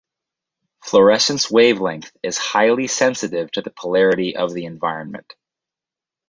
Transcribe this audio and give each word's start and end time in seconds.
Fluorescence 0.83 1.51
wavelength 1.51 2.11
is 2.23 2.39
highly 2.39 2.87
sensitive 2.87 3.51
to 3.51 3.61
the 3.61 3.69
polarity 3.69 4.35
of 4.35 4.51
the 4.51 4.65
environment. 4.65 5.31